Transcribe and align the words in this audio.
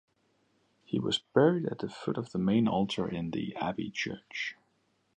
He 0.83 0.99
was 0.99 1.19
buried 1.19 1.67
at 1.67 1.77
the 1.77 1.87
foot 1.87 2.17
of 2.17 2.31
the 2.31 2.39
main 2.39 2.67
altar 2.67 3.07
in 3.07 3.29
the 3.29 3.55
abbey 3.55 3.91
church. 3.91 4.55